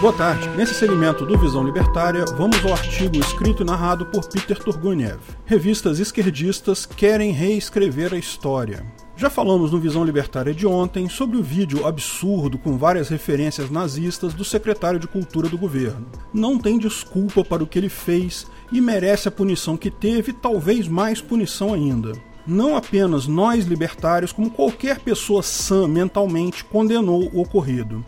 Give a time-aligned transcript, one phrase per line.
[0.00, 0.48] Boa tarde.
[0.56, 5.20] Nesse segmento do Visão Libertária, vamos ao artigo escrito e narrado por Peter Turguniev.
[5.44, 8.82] Revistas esquerdistas querem reescrever a história.
[9.14, 14.32] Já falamos no Visão Libertária de ontem sobre o vídeo absurdo com várias referências nazistas
[14.32, 16.06] do secretário de Cultura do governo.
[16.32, 20.88] Não tem desculpa para o que ele fez e merece a punição que teve, talvez
[20.88, 22.12] mais punição ainda.
[22.46, 28.02] Não apenas nós libertários, como qualquer pessoa sã mentalmente, condenou o ocorrido.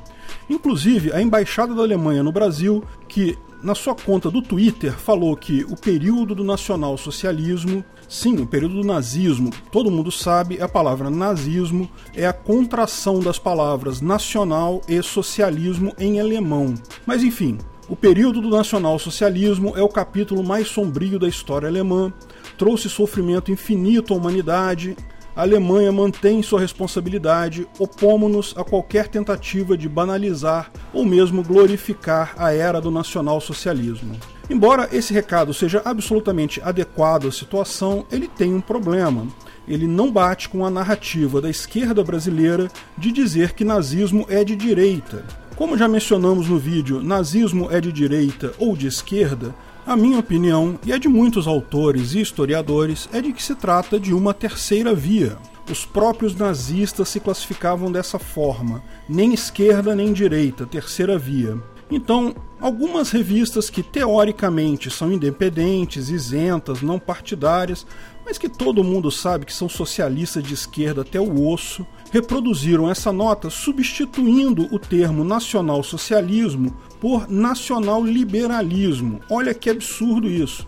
[0.48, 5.64] Inclusive, a embaixada da Alemanha no Brasil, que na sua conta do Twitter falou que
[5.64, 11.88] o período do nacionalsocialismo, sim, o período do nazismo, todo mundo sabe, a palavra nazismo
[12.14, 16.74] é a contração das palavras nacional e socialismo em alemão.
[17.06, 22.12] Mas enfim, o período do nacionalsocialismo é o capítulo mais sombrio da história alemã,
[22.58, 24.96] trouxe sofrimento infinito à humanidade,
[25.34, 32.52] a Alemanha mantém sua responsabilidade, opomos-nos a qualquer tentativa de banalizar ou mesmo glorificar a
[32.52, 34.16] era do nacionalsocialismo.
[34.50, 39.26] Embora esse recado seja absolutamente adequado à situação, ele tem um problema.
[39.66, 44.54] Ele não bate com a narrativa da esquerda brasileira de dizer que nazismo é de
[44.54, 45.24] direita.
[45.56, 49.54] Como já mencionamos no vídeo Nazismo é de direita ou de esquerda,
[49.86, 53.98] a minha opinião, e a de muitos autores e historiadores, é de que se trata
[53.98, 55.36] de uma terceira via.
[55.70, 61.58] Os próprios nazistas se classificavam dessa forma, nem esquerda nem direita, terceira via.
[61.90, 67.86] Então, algumas revistas que teoricamente são independentes, isentas, não partidárias,
[68.24, 73.12] mas que todo mundo sabe que são socialistas de esquerda até o osso, reproduziram essa
[73.12, 79.20] nota substituindo o termo nacional-socialismo por nacional-liberalismo.
[79.28, 80.66] Olha que absurdo isso.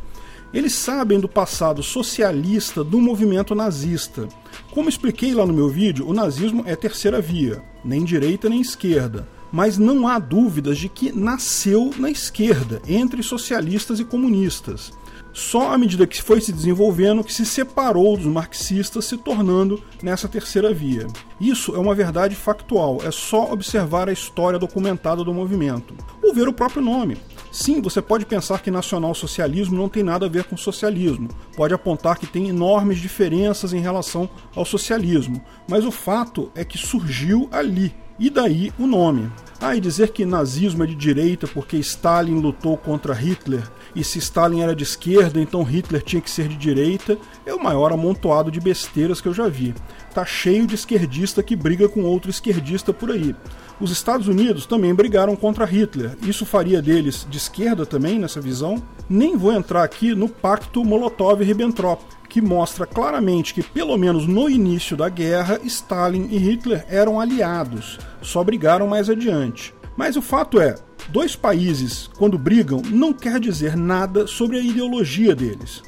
[0.53, 4.29] Eles sabem do passado socialista do movimento nazista.
[4.71, 9.29] Como expliquei lá no meu vídeo, o nazismo é terceira via, nem direita nem esquerda.
[9.51, 14.93] Mas não há dúvidas de que nasceu na esquerda, entre socialistas e comunistas.
[15.35, 20.29] Só à medida que foi se desenvolvendo que se separou dos marxistas, se tornando nessa
[20.29, 21.09] terceira via.
[21.41, 25.93] Isso é uma verdade factual, é só observar a história documentada do movimento,
[26.23, 27.19] ou ver o próprio nome.
[27.51, 32.17] Sim, você pode pensar que nacional-socialismo não tem nada a ver com socialismo, pode apontar
[32.17, 37.93] que tem enormes diferenças em relação ao socialismo, mas o fato é que surgiu ali,
[38.21, 39.31] e daí o nome.
[39.61, 43.63] Ah, e dizer que nazismo é de direita porque Stalin lutou contra Hitler
[43.95, 47.17] e se Stalin era de esquerda, então Hitler tinha que ser de direita,
[47.47, 49.75] é o maior amontoado de besteiras que eu já vi.
[50.13, 53.35] Tá cheio de esquerdista que briga com outro esquerdista por aí.
[53.81, 56.17] Os Estados Unidos também brigaram contra Hitler.
[56.23, 58.83] Isso faria deles de esquerda também nessa visão?
[59.09, 64.97] Nem vou entrar aqui no pacto Molotov-Ribbentrop, que mostra claramente que, pelo menos no início
[64.97, 69.74] da guerra, Stalin e Hitler eram aliados, só brigaram mais adiante.
[69.97, 70.75] Mas o fato é,
[71.09, 75.83] dois países, quando brigam, não quer dizer nada sobre a ideologia deles.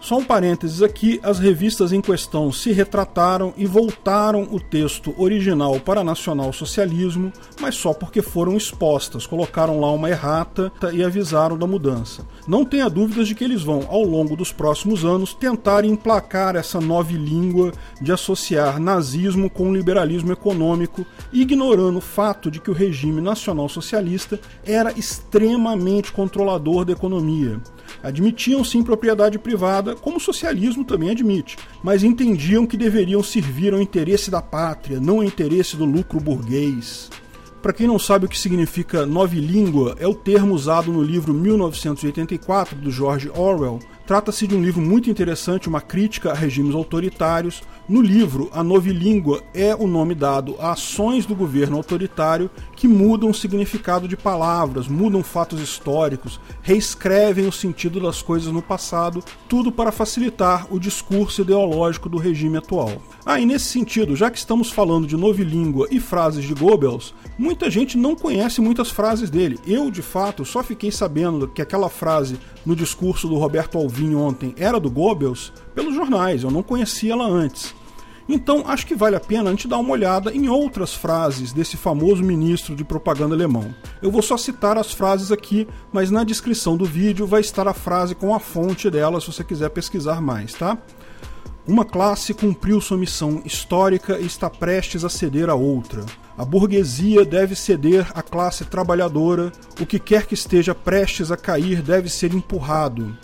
[0.00, 5.78] Só um parênteses aqui: as revistas em questão se retrataram e voltaram o texto original
[5.78, 7.30] para nacional-socialismo,
[7.60, 12.26] mas só porque foram expostas, colocaram lá uma errata e avisaram da mudança.
[12.48, 16.80] Não tenha dúvidas de que eles vão, ao longo dos próximos anos, tentar emplacar essa
[16.80, 23.20] nova língua de associar nazismo com liberalismo econômico, ignorando o fato de que o regime
[23.20, 27.60] nacional-socialista era extremamente controlador da economia.
[28.02, 33.80] Admitiam sim propriedade privada, como o socialismo também admite, mas entendiam que deveriam servir ao
[33.80, 37.10] interesse da pátria, não ao interesse do lucro burguês.
[37.62, 42.74] Para quem não sabe o que significa novilíngua, é o termo usado no livro 1984
[42.74, 47.62] do George Orwell, Trata-se de um livro muito interessante, uma crítica a regimes autoritários.
[47.88, 53.30] No livro, a novilíngua é o nome dado a ações do governo autoritário que mudam
[53.30, 59.70] o significado de palavras, mudam fatos históricos, reescrevem o sentido das coisas no passado, tudo
[59.70, 63.00] para facilitar o discurso ideológico do regime atual.
[63.24, 67.96] Ah, nesse sentido, já que estamos falando de novilíngua e frases de Goebbels, muita gente
[67.96, 69.56] não conhece muitas frases dele.
[69.64, 74.54] Eu, de fato, só fiquei sabendo que aquela frase no discurso do Roberto Alvim ontem
[74.56, 77.74] era do Goebbels pelos jornais, eu não conhecia ela antes.
[78.32, 81.76] Então acho que vale a pena a gente dar uma olhada em outras frases desse
[81.76, 83.74] famoso ministro de propaganda alemão.
[84.00, 87.74] Eu vou só citar as frases aqui, mas na descrição do vídeo vai estar a
[87.74, 90.78] frase com a fonte dela se você quiser pesquisar mais, tá?
[91.66, 96.04] Uma classe cumpriu sua missão histórica e está prestes a ceder a outra.
[96.38, 101.82] A burguesia deve ceder à classe trabalhadora, o que quer que esteja prestes a cair
[101.82, 103.16] deve ser empurrado.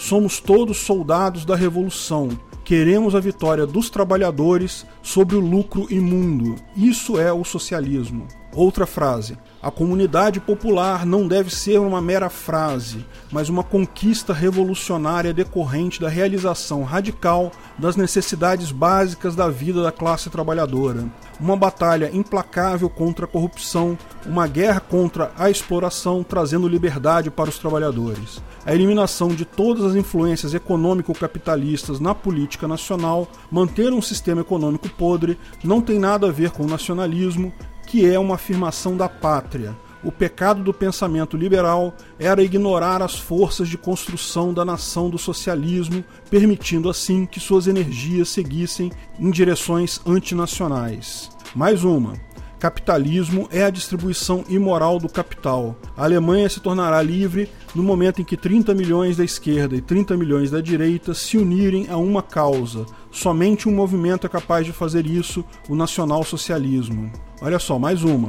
[0.00, 2.30] Somos todos soldados da revolução.
[2.64, 6.56] Queremos a vitória dos trabalhadores sobre o lucro imundo.
[6.74, 8.26] Isso é o socialismo.
[8.54, 15.32] Outra frase: A comunidade popular não deve ser uma mera frase, mas uma conquista revolucionária
[15.32, 21.04] decorrente da realização radical das necessidades básicas da vida da classe trabalhadora.
[21.38, 27.58] Uma batalha implacável contra a corrupção, uma guerra contra a exploração, trazendo liberdade para os
[27.58, 28.42] trabalhadores.
[28.66, 35.38] A eliminação de todas as influências econômico-capitalistas na política nacional, manter um sistema econômico podre,
[35.64, 37.52] não tem nada a ver com nacionalismo
[37.90, 39.76] que é uma afirmação da pátria.
[40.04, 46.04] O pecado do pensamento liberal era ignorar as forças de construção da nação do socialismo,
[46.30, 51.30] permitindo assim que suas energias seguissem em direções antinacionais.
[51.52, 52.12] Mais uma.
[52.60, 55.74] Capitalismo é a distribuição imoral do capital.
[55.96, 60.14] A Alemanha se tornará livre no momento em que 30 milhões da esquerda e 30
[60.14, 62.84] milhões da direita se unirem a uma causa.
[63.10, 67.10] Somente um movimento é capaz de fazer isso, o nacionalsocialismo.
[67.40, 68.28] Olha só, mais uma.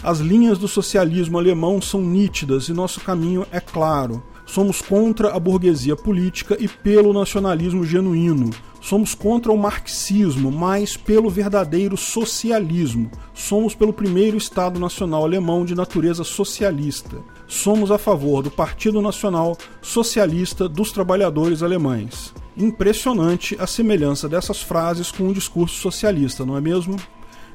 [0.00, 4.22] As linhas do socialismo alemão são nítidas e nosso caminho é claro.
[4.46, 8.50] Somos contra a burguesia política e pelo nacionalismo genuíno.
[8.82, 13.08] Somos contra o marxismo, mas pelo verdadeiro socialismo.
[13.32, 17.18] Somos pelo primeiro Estado Nacional Alemão de natureza socialista.
[17.46, 22.34] Somos a favor do Partido Nacional Socialista dos Trabalhadores Alemães.
[22.56, 26.96] Impressionante a semelhança dessas frases com o discurso socialista, não é mesmo?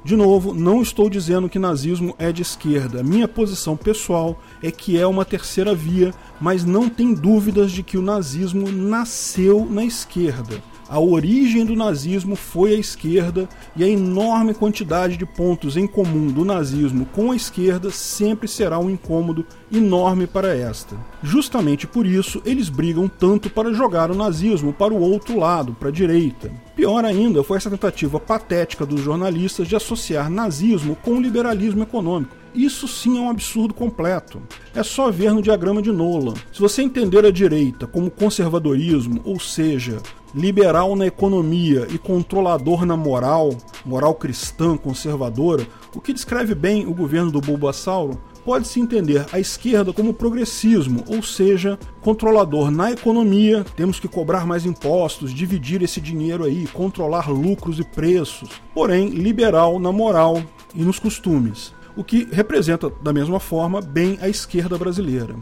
[0.06, 3.04] De novo, não estou dizendo que nazismo é de esquerda.
[3.04, 7.98] Minha posição pessoal é que é uma terceira via, mas não tem dúvidas de que
[7.98, 10.64] o nazismo nasceu na esquerda.
[10.90, 16.28] A origem do nazismo foi a esquerda e a enorme quantidade de pontos em comum
[16.28, 20.96] do nazismo com a esquerda sempre será um incômodo enorme para esta.
[21.22, 25.90] Justamente por isso, eles brigam tanto para jogar o nazismo para o outro lado, para
[25.90, 26.50] a direita.
[26.74, 32.34] Pior ainda foi essa tentativa patética dos jornalistas de associar nazismo com liberalismo econômico.
[32.58, 34.42] Isso sim é um absurdo completo.
[34.74, 36.34] É só ver no diagrama de Nolan.
[36.52, 40.02] Se você entender a direita como conservadorismo, ou seja,
[40.34, 43.56] liberal na economia e controlador na moral,
[43.86, 49.94] moral cristã conservadora, o que descreve bem o governo do Bulbasauro, pode-se entender a esquerda
[49.94, 56.44] como progressismo, ou seja, controlador na economia, temos que cobrar mais impostos, dividir esse dinheiro
[56.44, 60.42] aí, controlar lucros e preços, porém liberal na moral
[60.74, 65.36] e nos costumes, o que representa da mesma forma bem a esquerda brasileira.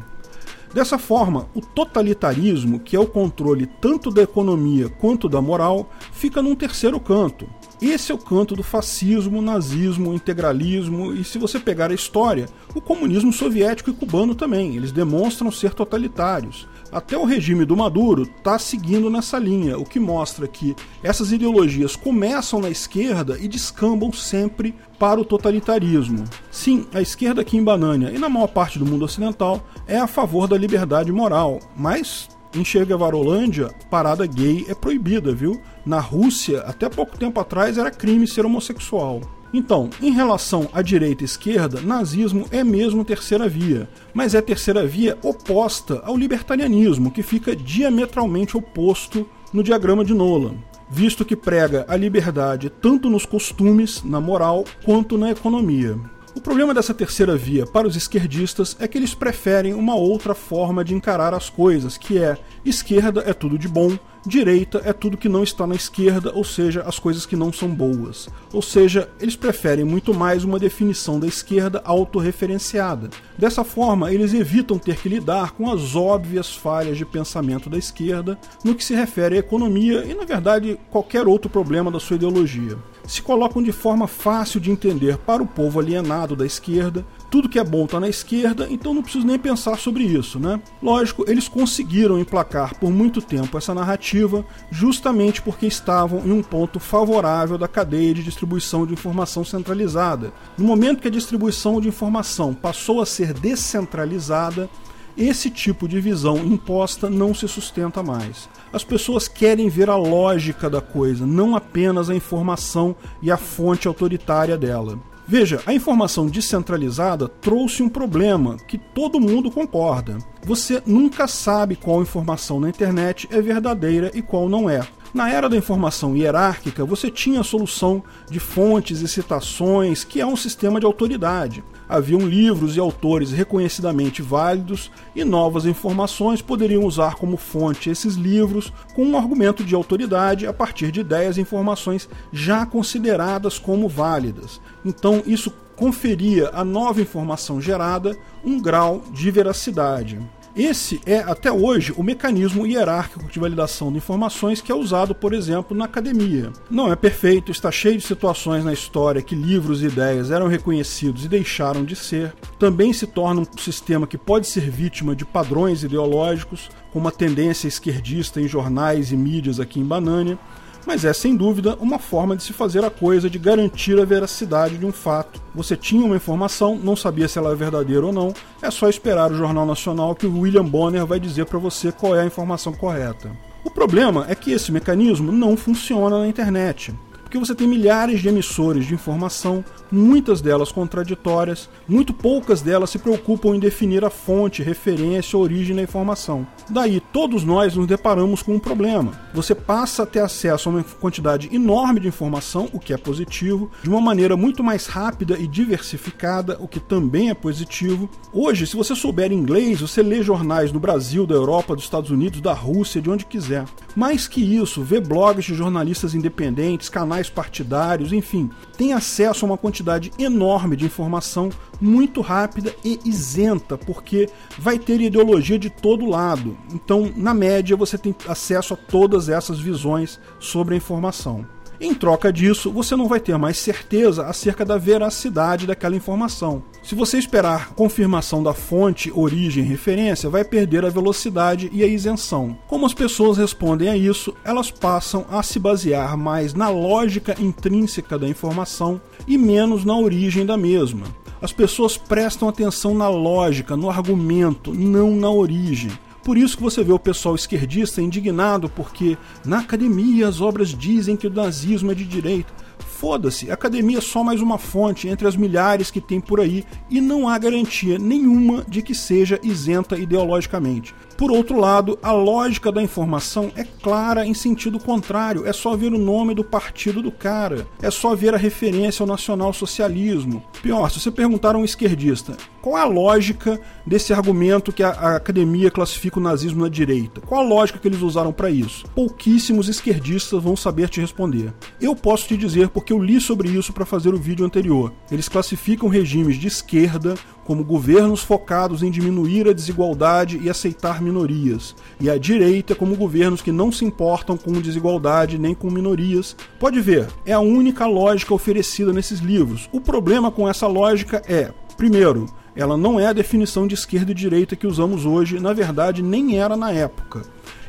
[0.74, 6.42] Dessa forma, o totalitarismo, que é o controle tanto da economia quanto da moral, fica
[6.42, 7.48] num terceiro canto.
[7.82, 12.82] Esse é o canto do fascismo, nazismo, integralismo e, se você pegar a história, o
[12.82, 14.76] comunismo soviético e cubano também.
[14.76, 16.68] Eles demonstram ser totalitários.
[16.92, 21.96] Até o regime do Maduro está seguindo nessa linha, o que mostra que essas ideologias
[21.96, 26.24] começam na esquerda e descambam sempre para o totalitarismo.
[26.52, 30.08] Sim, a esquerda aqui em Banânia e na maior parte do mundo ocidental é a
[30.08, 35.62] favor da liberdade moral, mas em Chegavarolândia, parada gay é proibida, viu?
[35.86, 39.22] Na Rússia, até pouco tempo atrás, era crime ser homossexual.
[39.58, 44.86] Então, em relação à direita e esquerda, nazismo é mesmo terceira via, mas é terceira
[44.86, 50.56] via oposta ao libertarianismo, que fica diametralmente oposto no diagrama de Nolan,
[50.92, 55.98] visto que prega a liberdade tanto nos costumes, na moral, quanto na economia.
[56.36, 60.84] O problema dessa terceira via para os esquerdistas é que eles preferem uma outra forma
[60.84, 65.30] de encarar as coisas, que é esquerda é tudo de bom, direita é tudo que
[65.30, 68.28] não está na esquerda, ou seja, as coisas que não são boas.
[68.52, 73.10] Ou seja, eles preferem muito mais uma definição da esquerda autorreferenciada.
[73.38, 78.38] Dessa forma, eles evitam ter que lidar com as óbvias falhas de pensamento da esquerda
[78.64, 82.78] no que se refere à economia e, na verdade, qualquer outro problema da sua ideologia
[83.08, 87.06] se colocam de forma fácil de entender para o povo alienado da esquerda.
[87.30, 90.62] Tudo que é bom está na esquerda, então não preciso nem pensar sobre isso, né?
[90.82, 96.80] Lógico, eles conseguiram emplacar por muito tempo essa narrativa, justamente porque estavam em um ponto
[96.80, 100.32] favorável da cadeia de distribuição de informação centralizada.
[100.58, 104.70] No momento que a distribuição de informação passou a ser descentralizada,
[105.18, 108.50] esse tipo de visão imposta não se sustenta mais.
[108.74, 113.88] As pessoas querem ver a lógica da coisa, não apenas a informação e a fonte
[113.88, 115.00] autoritária dela.
[115.28, 120.20] Veja, a informação descentralizada trouxe um problema que todo mundo concorda.
[120.44, 124.82] Você nunca sabe qual informação na internet é verdadeira e qual não é.
[125.16, 130.26] Na era da informação hierárquica, você tinha a solução de fontes e citações, que é
[130.26, 131.64] um sistema de autoridade.
[131.88, 138.74] Haviam livros e autores reconhecidamente válidos, e novas informações poderiam usar como fonte esses livros
[138.94, 144.60] com um argumento de autoridade a partir de ideias e informações já consideradas como válidas.
[144.84, 150.20] Então, isso conferia à nova informação gerada um grau de veracidade.
[150.56, 155.34] Esse é, até hoje, o mecanismo hierárquico de validação de informações que é usado, por
[155.34, 156.50] exemplo, na academia.
[156.72, 161.26] Não é perfeito, está cheio de situações na história que livros e ideias eram reconhecidos
[161.26, 162.34] e deixaram de ser.
[162.58, 167.68] Também se torna um sistema que pode ser vítima de padrões ideológicos, com uma tendência
[167.68, 170.40] esquerdista em jornais e mídias aqui em Banânia
[170.86, 174.78] mas é sem dúvida uma forma de se fazer a coisa de garantir a veracidade
[174.78, 175.42] de um fato.
[175.54, 179.32] Você tinha uma informação, não sabia se ela é verdadeira ou não, é só esperar
[179.32, 182.74] o Jornal Nacional que o William Bonner vai dizer para você qual é a informação
[182.74, 183.32] correta.
[183.64, 186.94] O problema é que esse mecanismo não funciona na internet
[187.26, 193.00] porque você tem milhares de emissores de informação, muitas delas contraditórias, muito poucas delas se
[193.00, 196.46] preocupam em definir a fonte, referência, origem da informação.
[196.70, 199.12] Daí, todos nós nos deparamos com um problema.
[199.34, 203.72] Você passa a ter acesso a uma quantidade enorme de informação, o que é positivo,
[203.82, 208.08] de uma maneira muito mais rápida e diversificada, o que também é positivo.
[208.32, 212.40] Hoje, se você souber inglês, você lê jornais do Brasil, da Europa, dos Estados Unidos,
[212.40, 213.66] da Rússia, de onde quiser.
[213.96, 219.58] Mais que isso, vê blogs de jornalistas independentes, canais partidários, enfim, tem acesso a uma
[219.58, 226.58] quantidade enorme de informação muito rápida e isenta, porque vai ter ideologia de todo lado.
[226.74, 231.55] Então, na média, você tem acesso a todas essas visões sobre a informação.
[231.80, 236.64] Em troca disso, você não vai ter mais certeza acerca da veracidade daquela informação.
[236.82, 241.88] Se você esperar confirmação da fonte, origem e referência, vai perder a velocidade e a
[241.88, 242.58] isenção.
[242.68, 248.18] Como as pessoas respondem a isso, elas passam a se basear mais na lógica intrínseca
[248.18, 251.06] da informação e menos na origem da mesma.
[251.42, 255.92] As pessoas prestam atenção na lógica, no argumento, não na origem.
[256.26, 259.16] Por isso que você vê o pessoal esquerdista indignado porque
[259.46, 262.52] na academia as obras dizem que o nazismo é de direita.
[262.80, 267.02] Foda-se, academia é só mais uma fonte entre as milhares que tem por aí e
[267.02, 270.94] não há garantia nenhuma de que seja isenta ideologicamente.
[271.18, 275.48] Por outro lado, a lógica da informação é clara em sentido contrário.
[275.48, 277.66] É só ver o nome do partido do cara.
[277.82, 280.44] É só ver a referência ao nacional-socialismo.
[280.62, 284.90] Pior, se você perguntar a um esquerdista qual é a lógica desse argumento que a,
[284.90, 288.88] a academia classifica o nazismo na direita, qual a lógica que eles usaram para isso?
[288.96, 291.54] Pouquíssimos esquerdistas vão saber te responder.
[291.80, 294.94] Eu posso te dizer porque eu li sobre isso para fazer o vídeo anterior.
[295.12, 301.76] Eles classificam regimes de esquerda como governos focados em diminuir a desigualdade e aceitar minorias,
[302.00, 306.36] e a direita como governos que não se importam com desigualdade nem com minorias.
[306.60, 309.70] Pode ver, é a única lógica oferecida nesses livros.
[309.72, 314.16] O problema com essa lógica é, primeiro, ela não é a definição de esquerda e
[314.16, 317.24] direita que usamos hoje, na verdade, nem era na época.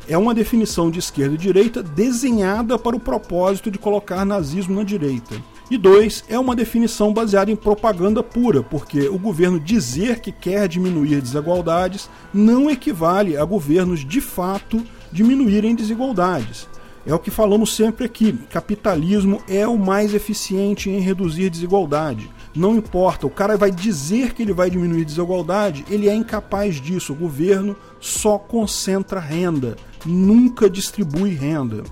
[0.09, 4.85] É uma definição de esquerda e direita desenhada para o propósito de colocar nazismo na
[4.85, 5.35] direita.
[5.69, 10.69] E dois, é uma definição baseada em propaganda pura, porque o governo dizer que quer
[10.69, 16.69] diminuir desigualdades não equivale a governos de fato diminuírem desigualdades.
[17.05, 22.29] É o que falamos sempre aqui: capitalismo é o mais eficiente em reduzir desigualdade.
[22.55, 27.13] Não importa, o cara vai dizer que ele vai diminuir desigualdade, ele é incapaz disso.
[27.13, 31.85] O governo só concentra renda, nunca distribui renda.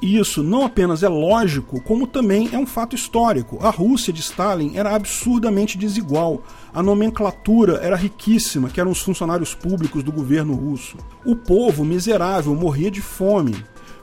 [0.00, 3.58] Isso não apenas é lógico, como também é um fato histórico.
[3.62, 6.42] A Rússia de Stalin era absurdamente desigual.
[6.72, 10.98] A nomenclatura era riquíssima, que eram os funcionários públicos do governo russo.
[11.24, 13.56] O povo miserável morria de fome.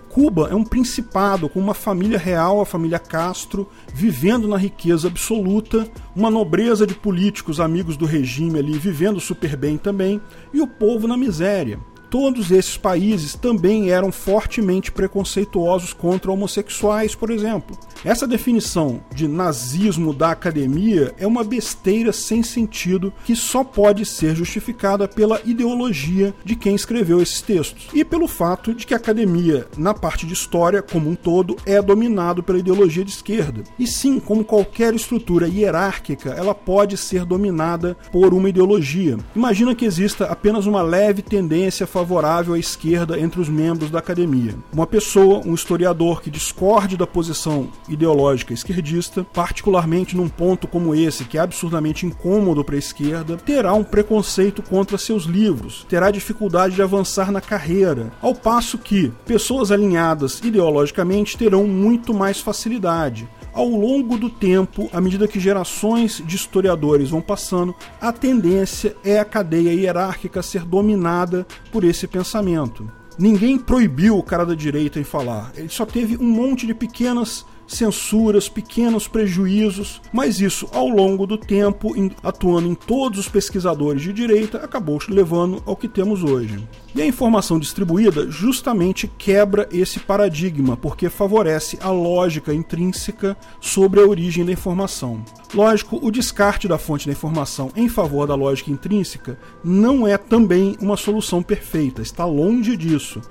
[0.09, 5.87] Cuba é um principado com uma família real, a família Castro, vivendo na riqueza absoluta,
[6.15, 11.07] uma nobreza de políticos amigos do regime ali vivendo super bem também, e o povo
[11.07, 11.79] na miséria
[12.13, 17.75] todos esses países também eram fortemente preconceituosos contra homossexuais, por exemplo.
[18.03, 24.35] Essa definição de nazismo da academia é uma besteira sem sentido que só pode ser
[24.35, 29.67] justificada pela ideologia de quem escreveu esses textos e pelo fato de que a academia,
[29.77, 33.63] na parte de história como um todo, é dominado pela ideologia de esquerda.
[33.79, 39.17] E sim, como qualquer estrutura hierárquica, ela pode ser dominada por uma ideologia.
[39.33, 44.55] Imagina que exista apenas uma leve tendência favorável à esquerda entre os membros da academia.
[44.73, 51.25] Uma pessoa, um historiador que discorde da posição ideológica esquerdista, particularmente num ponto como esse,
[51.25, 56.75] que é absurdamente incômodo para a esquerda, terá um preconceito contra seus livros, terá dificuldade
[56.75, 63.67] de avançar na carreira, ao passo que pessoas alinhadas ideologicamente terão muito mais facilidade ao
[63.67, 69.25] longo do tempo, à medida que gerações de historiadores vão passando, a tendência é a
[69.25, 72.89] cadeia hierárquica ser dominada por esse pensamento.
[73.17, 75.51] Ninguém proibiu o cara da direita em falar.
[75.55, 81.37] Ele só teve um monte de pequenas censuras, pequenos prejuízos, mas isso ao longo do
[81.37, 86.67] tempo, atuando em todos os pesquisadores de direita, acabou levando ao que temos hoje.
[86.95, 94.05] E a informação distribuída justamente quebra esse paradigma, porque favorece a lógica intrínseca sobre a
[94.05, 95.25] origem da informação.
[95.53, 100.77] Lógico, o descarte da fonte da informação em favor da lógica intrínseca não é também
[100.79, 103.21] uma solução perfeita, está longe disso.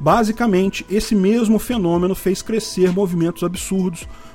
[0.00, 3.81] Basicamente, esse mesmo fenômeno fez crescer movimentos absurdos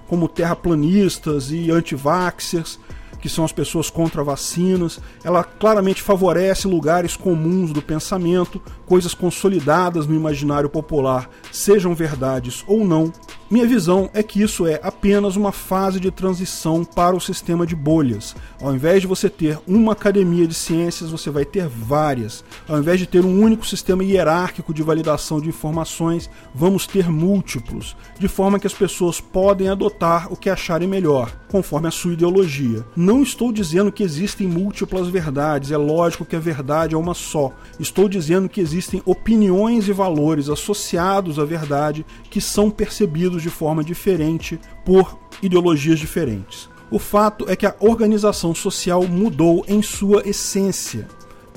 [0.07, 2.79] como terraplanistas e antivaxers,
[3.19, 4.99] que são as pessoas contra vacinas.
[5.23, 12.85] Ela claramente favorece lugares comuns do pensamento, coisas consolidadas no imaginário popular, sejam verdades ou
[12.85, 13.11] não,
[13.49, 17.77] minha visão é que isso é apenas uma fase de transição para o sistema de
[17.77, 18.35] bolhas.
[18.61, 22.43] Ao invés de você ter uma academia de ciências, você vai ter várias.
[22.67, 27.95] Ao invés de ter um único sistema hierárquico de validação de informações, vamos ter múltiplos,
[28.19, 32.83] de forma que as pessoas podem adotar o que acharem melhor, conforme a sua ideologia.
[32.97, 37.53] Não estou dizendo que existem múltiplas verdades, é lógico que a verdade é uma só.
[37.79, 43.83] Estou dizendo que existem opiniões e valores associados à verdade que são percebidos de forma
[43.83, 46.69] diferente por ideologias diferentes.
[46.89, 51.07] O fato é que a organização social mudou em sua essência.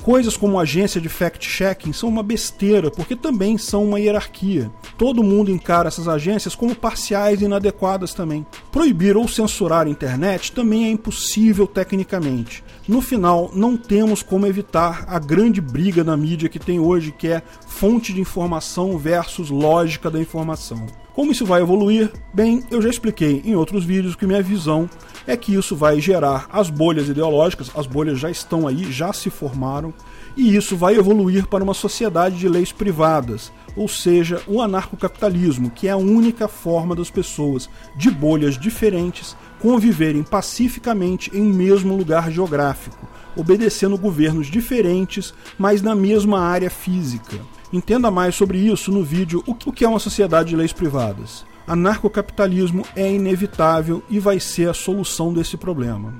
[0.03, 4.71] Coisas como agência de fact-checking são uma besteira, porque também são uma hierarquia.
[4.97, 8.43] Todo mundo encara essas agências como parciais e inadequadas também.
[8.71, 12.63] Proibir ou censurar a internet também é impossível tecnicamente.
[12.87, 17.27] No final, não temos como evitar a grande briga na mídia que tem hoje, que
[17.27, 20.87] é fonte de informação versus lógica da informação.
[21.13, 22.09] Como isso vai evoluir?
[22.33, 24.89] Bem, eu já expliquei em outros vídeos que minha visão
[25.27, 29.29] é que isso vai gerar as bolhas ideológicas, as bolhas já estão aí, já se
[29.29, 29.93] formaram,
[30.37, 35.87] e isso vai evoluir para uma sociedade de leis privadas, ou seja, o anarcocapitalismo, que
[35.87, 42.31] é a única forma das pessoas de bolhas diferentes conviverem pacificamente em um mesmo lugar
[42.31, 47.37] geográfico, obedecendo governos diferentes, mas na mesma área física.
[47.73, 51.45] Entenda mais sobre isso no vídeo O que é uma sociedade de leis privadas.
[51.65, 56.13] Anarcocapitalismo é inevitável e vai ser a solução desse problema.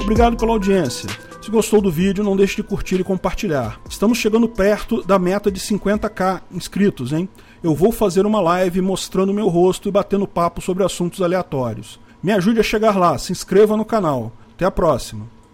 [0.00, 1.08] Obrigado pela audiência.
[1.40, 3.80] Se gostou do vídeo, não deixe de curtir e compartilhar.
[3.88, 7.28] Estamos chegando perto da meta de 50k inscritos, hein?
[7.62, 12.00] Eu vou fazer uma live mostrando meu rosto e batendo papo sobre assuntos aleatórios.
[12.22, 14.32] Me ajude a chegar lá, se inscreva no canal.
[14.54, 15.37] Até a próxima.